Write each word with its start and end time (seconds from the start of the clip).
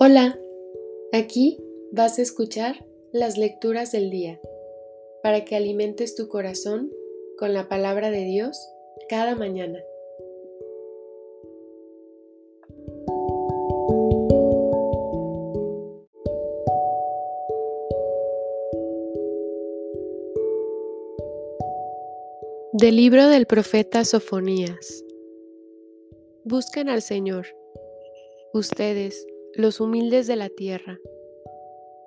Hola, 0.00 0.38
aquí 1.12 1.58
vas 1.90 2.20
a 2.20 2.22
escuchar 2.22 2.86
las 3.10 3.36
lecturas 3.36 3.90
del 3.90 4.10
día 4.10 4.40
para 5.24 5.44
que 5.44 5.56
alimentes 5.56 6.14
tu 6.14 6.28
corazón 6.28 6.92
con 7.36 7.52
la 7.52 7.68
palabra 7.68 8.12
de 8.12 8.22
Dios 8.22 8.56
cada 9.08 9.34
mañana. 9.34 9.82
Del 22.72 22.94
libro 22.94 23.26
del 23.26 23.46
profeta 23.46 24.04
Sofonías. 24.04 25.04
Busquen 26.44 26.88
al 26.88 27.02
Señor, 27.02 27.48
ustedes, 28.54 29.26
los 29.58 29.80
humildes 29.80 30.28
de 30.28 30.36
la 30.36 30.50
tierra, 30.50 31.00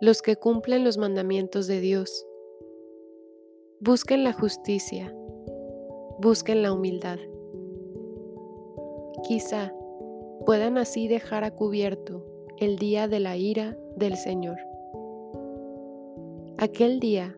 los 0.00 0.22
que 0.22 0.36
cumplen 0.36 0.82
los 0.82 0.96
mandamientos 0.96 1.66
de 1.66 1.78
Dios. 1.78 2.26
Busquen 3.80 4.24
la 4.24 4.32
justicia, 4.32 5.14
busquen 6.18 6.62
la 6.62 6.72
humildad. 6.72 7.18
Quizá 9.24 9.74
puedan 10.46 10.78
así 10.78 11.06
dejar 11.06 11.44
a 11.44 11.50
cubierto 11.50 12.24
el 12.56 12.78
día 12.78 13.08
de 13.08 13.20
la 13.20 13.36
ira 13.36 13.76
del 13.94 14.16
Señor. 14.16 14.56
Aquel 16.56 16.98
día, 16.98 17.36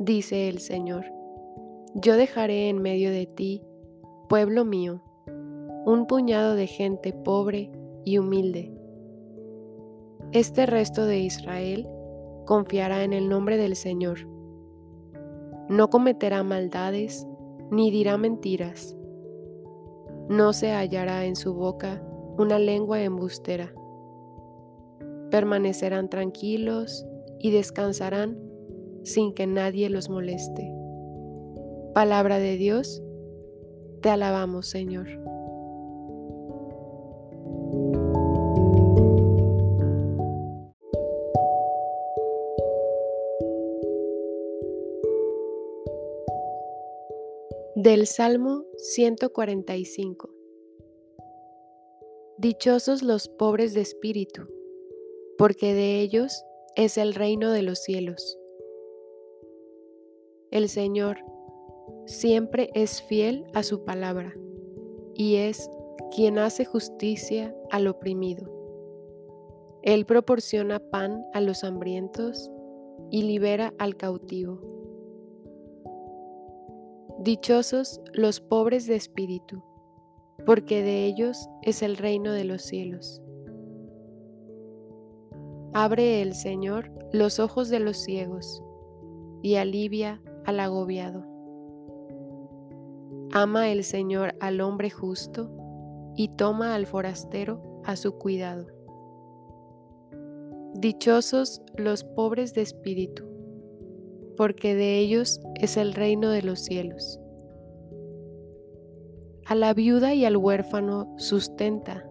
dice 0.00 0.48
el 0.48 0.58
Señor, 0.58 1.04
yo 1.94 2.16
dejaré 2.16 2.68
en 2.68 2.82
medio 2.82 3.12
de 3.12 3.26
ti, 3.26 3.62
pueblo 4.28 4.64
mío, 4.64 5.04
un 5.86 6.08
puñado 6.08 6.56
de 6.56 6.66
gente 6.66 7.12
pobre 7.12 7.70
y 8.04 8.18
humilde. 8.18 8.73
Este 10.34 10.66
resto 10.66 11.06
de 11.06 11.20
Israel 11.20 11.88
confiará 12.44 13.04
en 13.04 13.12
el 13.12 13.28
nombre 13.28 13.56
del 13.56 13.76
Señor. 13.76 14.26
No 15.68 15.90
cometerá 15.90 16.42
maldades 16.42 17.24
ni 17.70 17.92
dirá 17.92 18.18
mentiras. 18.18 18.96
No 20.28 20.52
se 20.52 20.72
hallará 20.72 21.24
en 21.24 21.36
su 21.36 21.54
boca 21.54 22.02
una 22.36 22.58
lengua 22.58 23.00
embustera. 23.00 23.72
Permanecerán 25.30 26.10
tranquilos 26.10 27.06
y 27.38 27.52
descansarán 27.52 28.36
sin 29.04 29.34
que 29.34 29.46
nadie 29.46 29.88
los 29.88 30.10
moleste. 30.10 30.68
Palabra 31.94 32.40
de 32.40 32.56
Dios, 32.56 33.04
te 34.02 34.10
alabamos 34.10 34.66
Señor. 34.66 35.06
Del 47.84 48.06
Salmo 48.06 48.64
145 48.78 50.30
Dichosos 52.38 53.02
los 53.02 53.28
pobres 53.28 53.74
de 53.74 53.82
espíritu, 53.82 54.48
porque 55.36 55.74
de 55.74 56.00
ellos 56.00 56.46
es 56.76 56.96
el 56.96 57.14
reino 57.14 57.50
de 57.50 57.60
los 57.60 57.80
cielos. 57.80 58.38
El 60.50 60.70
Señor 60.70 61.18
siempre 62.06 62.70
es 62.72 63.02
fiel 63.02 63.44
a 63.52 63.62
su 63.62 63.84
palabra 63.84 64.34
y 65.12 65.36
es 65.36 65.68
quien 66.10 66.38
hace 66.38 66.64
justicia 66.64 67.54
al 67.70 67.86
oprimido. 67.86 68.50
Él 69.82 70.06
proporciona 70.06 70.78
pan 70.78 71.22
a 71.34 71.42
los 71.42 71.64
hambrientos 71.64 72.50
y 73.10 73.24
libera 73.24 73.74
al 73.76 73.98
cautivo. 73.98 74.73
Dichosos 77.20 78.00
los 78.12 78.40
pobres 78.40 78.86
de 78.86 78.96
espíritu, 78.96 79.62
porque 80.44 80.82
de 80.82 81.06
ellos 81.06 81.48
es 81.62 81.82
el 81.82 81.96
reino 81.96 82.32
de 82.32 82.44
los 82.44 82.62
cielos. 82.62 83.22
Abre 85.72 86.22
el 86.22 86.34
Señor 86.34 86.90
los 87.12 87.38
ojos 87.38 87.68
de 87.68 87.78
los 87.78 87.98
ciegos 87.98 88.62
y 89.42 89.54
alivia 89.54 90.20
al 90.44 90.58
agobiado. 90.60 91.24
Ama 93.32 93.70
el 93.70 93.84
Señor 93.84 94.34
al 94.40 94.60
hombre 94.60 94.90
justo 94.90 95.50
y 96.16 96.28
toma 96.36 96.74
al 96.74 96.86
forastero 96.86 97.80
a 97.84 97.96
su 97.96 98.18
cuidado. 98.18 98.66
Dichosos 100.74 101.62
los 101.76 102.04
pobres 102.04 102.54
de 102.54 102.62
espíritu, 102.62 103.24
porque 104.36 104.74
de 104.74 104.98
ellos 104.98 105.40
es 105.60 105.76
el 105.76 105.94
reino 105.94 106.30
de 106.30 106.42
los 106.42 106.60
cielos. 106.60 107.20
A 109.46 109.54
la 109.54 109.74
viuda 109.74 110.14
y 110.14 110.24
al 110.24 110.36
huérfano 110.36 111.14
sustenta 111.18 112.08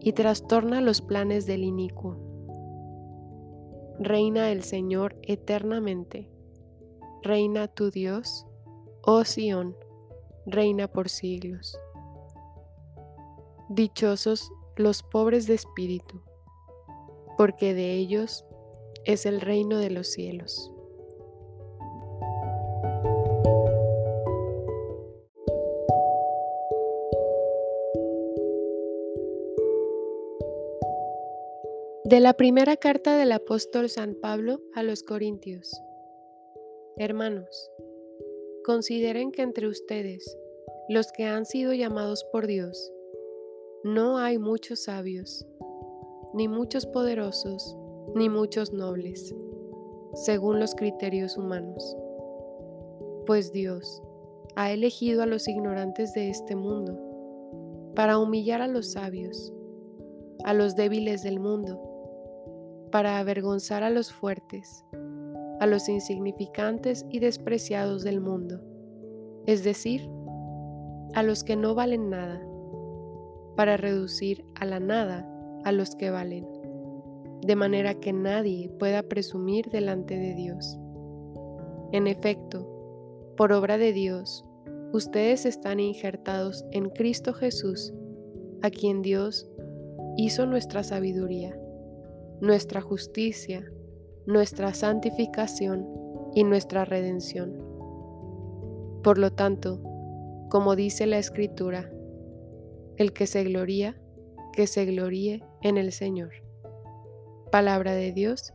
y 0.00 0.12
trastorna 0.12 0.80
los 0.80 1.00
planes 1.00 1.46
del 1.46 1.64
inicuo. 1.64 2.18
Reina 3.98 4.50
el 4.50 4.62
Señor 4.62 5.16
eternamente. 5.22 6.28
Reina 7.22 7.68
tu 7.68 7.90
Dios, 7.90 8.46
oh 9.02 9.24
Sión 9.24 9.76
reina 10.46 10.88
por 10.88 11.08
siglos. 11.08 11.78
Dichosos 13.68 14.52
los 14.76 15.02
pobres 15.02 15.46
de 15.46 15.54
espíritu, 15.54 16.22
porque 17.36 17.74
de 17.74 17.94
ellos 17.94 18.44
es 19.04 19.26
el 19.26 19.40
reino 19.40 19.78
de 19.78 19.90
los 19.90 20.08
cielos. 20.08 20.72
De 32.12 32.20
la 32.20 32.34
primera 32.34 32.76
carta 32.76 33.16
del 33.16 33.32
apóstol 33.32 33.88
San 33.88 34.14
Pablo 34.14 34.60
a 34.74 34.82
los 34.82 35.02
Corintios. 35.02 35.72
Hermanos, 36.98 37.70
Consideren 38.66 39.32
que 39.32 39.40
entre 39.40 39.66
ustedes, 39.66 40.36
los 40.90 41.10
que 41.10 41.24
han 41.24 41.46
sido 41.46 41.72
llamados 41.72 42.22
por 42.30 42.46
Dios, 42.46 42.92
no 43.82 44.18
hay 44.18 44.36
muchos 44.36 44.82
sabios, 44.82 45.46
ni 46.34 46.48
muchos 46.48 46.84
poderosos, 46.84 47.78
ni 48.14 48.28
muchos 48.28 48.74
nobles, 48.74 49.34
según 50.12 50.60
los 50.60 50.74
criterios 50.74 51.38
humanos. 51.38 51.96
Pues 53.24 53.52
Dios 53.52 54.02
ha 54.54 54.70
elegido 54.70 55.22
a 55.22 55.26
los 55.26 55.48
ignorantes 55.48 56.12
de 56.12 56.28
este 56.28 56.56
mundo 56.56 56.94
para 57.96 58.18
humillar 58.18 58.60
a 58.60 58.68
los 58.68 58.92
sabios, 58.92 59.50
a 60.44 60.52
los 60.52 60.76
débiles 60.76 61.22
del 61.22 61.40
mundo, 61.40 61.88
para 62.92 63.18
avergonzar 63.18 63.82
a 63.82 63.90
los 63.90 64.12
fuertes 64.12 64.84
a 65.62 65.66
los 65.66 65.88
insignificantes 65.88 67.06
y 67.08 67.20
despreciados 67.20 68.02
del 68.02 68.20
mundo, 68.20 68.60
es 69.46 69.62
decir, 69.62 70.10
a 71.14 71.22
los 71.22 71.44
que 71.44 71.54
no 71.54 71.76
valen 71.76 72.10
nada, 72.10 72.44
para 73.54 73.76
reducir 73.76 74.44
a 74.56 74.64
la 74.64 74.80
nada 74.80 75.24
a 75.64 75.70
los 75.70 75.94
que 75.94 76.10
valen, 76.10 76.48
de 77.42 77.54
manera 77.54 77.94
que 77.94 78.12
nadie 78.12 78.70
pueda 78.70 79.04
presumir 79.04 79.70
delante 79.70 80.18
de 80.18 80.34
Dios. 80.34 80.80
En 81.92 82.08
efecto, 82.08 82.66
por 83.36 83.52
obra 83.52 83.78
de 83.78 83.92
Dios, 83.92 84.44
ustedes 84.92 85.46
están 85.46 85.78
injertados 85.78 86.64
en 86.72 86.88
Cristo 86.90 87.34
Jesús, 87.34 87.94
a 88.62 88.70
quien 88.70 89.00
Dios 89.00 89.48
hizo 90.16 90.44
nuestra 90.44 90.82
sabiduría, 90.82 91.56
nuestra 92.42 92.80
justicia, 92.80 93.64
nuestra 94.26 94.74
santificación 94.74 95.86
y 96.34 96.42
nuestra 96.42 96.84
redención. 96.84 97.56
Por 99.04 99.18
lo 99.18 99.32
tanto, 99.32 99.80
como 100.50 100.74
dice 100.74 101.06
la 101.06 101.18
Escritura, 101.18 101.92
el 102.96 103.12
que 103.12 103.28
se 103.28 103.44
gloría, 103.44 103.96
que 104.52 104.66
se 104.66 104.84
gloríe 104.86 105.44
en 105.62 105.78
el 105.78 105.92
Señor. 105.92 106.32
Palabra 107.52 107.92
de 107.92 108.10
Dios, 108.10 108.52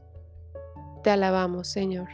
te 1.02 1.10
alabamos 1.10 1.70
Señor. 1.70 2.10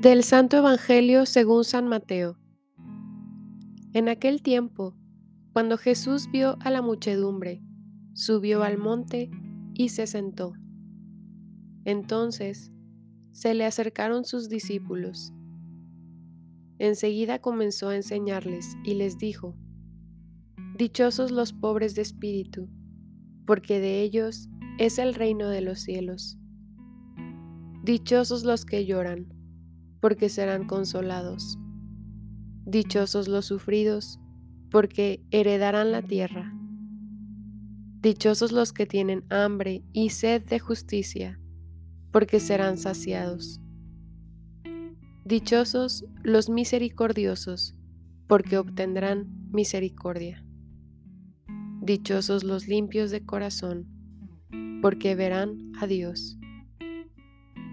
Del 0.00 0.22
Santo 0.22 0.58
Evangelio 0.58 1.26
según 1.26 1.64
San 1.64 1.88
Mateo. 1.88 2.38
En 3.92 4.08
aquel 4.08 4.42
tiempo, 4.42 4.94
cuando 5.52 5.76
Jesús 5.76 6.30
vio 6.30 6.56
a 6.60 6.70
la 6.70 6.82
muchedumbre, 6.82 7.64
subió 8.12 8.62
al 8.62 8.78
monte 8.78 9.28
y 9.74 9.88
se 9.88 10.06
sentó. 10.06 10.52
Entonces 11.84 12.70
se 13.32 13.54
le 13.54 13.64
acercaron 13.64 14.24
sus 14.24 14.48
discípulos. 14.48 15.32
Enseguida 16.78 17.40
comenzó 17.40 17.88
a 17.88 17.96
enseñarles 17.96 18.76
y 18.84 18.94
les 18.94 19.18
dijo, 19.18 19.56
Dichosos 20.76 21.32
los 21.32 21.52
pobres 21.52 21.96
de 21.96 22.02
espíritu, 22.02 22.68
porque 23.48 23.80
de 23.80 24.02
ellos 24.02 24.48
es 24.78 25.00
el 25.00 25.14
reino 25.14 25.48
de 25.48 25.60
los 25.60 25.80
cielos. 25.80 26.38
Dichosos 27.82 28.44
los 28.44 28.64
que 28.64 28.86
lloran, 28.86 29.37
porque 30.00 30.28
serán 30.28 30.66
consolados. 30.66 31.58
Dichosos 32.64 33.28
los 33.28 33.46
sufridos, 33.46 34.20
porque 34.70 35.22
heredarán 35.30 35.92
la 35.92 36.02
tierra. 36.02 36.54
Dichosos 38.00 38.52
los 38.52 38.72
que 38.72 38.86
tienen 38.86 39.24
hambre 39.30 39.82
y 39.92 40.10
sed 40.10 40.44
de 40.44 40.58
justicia, 40.58 41.40
porque 42.12 42.40
serán 42.40 42.78
saciados. 42.78 43.60
Dichosos 45.24 46.04
los 46.22 46.48
misericordiosos, 46.48 47.74
porque 48.28 48.56
obtendrán 48.56 49.26
misericordia. 49.50 50.44
Dichosos 51.82 52.44
los 52.44 52.68
limpios 52.68 53.10
de 53.10 53.24
corazón, 53.24 53.88
porque 54.80 55.14
verán 55.14 55.72
a 55.80 55.86
Dios. 55.86 56.37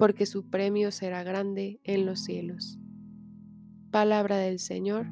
porque 0.00 0.24
su 0.24 0.48
premio 0.48 0.92
será 0.92 1.22
grande 1.22 1.78
en 1.84 2.06
los 2.06 2.24
cielos. 2.24 2.78
Palabra 3.90 4.38
del 4.38 4.58
Señor. 4.58 5.06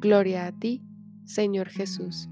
Gloria 0.00 0.46
a 0.46 0.52
ti, 0.52 0.84
Señor 1.24 1.70
Jesús. 1.70 2.28